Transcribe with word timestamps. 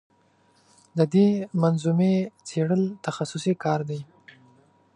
د 0.97 0.99
دې 1.13 1.27
منظومې 1.61 2.15
څېړل 2.47 2.83
تخصصي 3.05 3.53
کار 3.63 3.79
دی. 3.89 4.01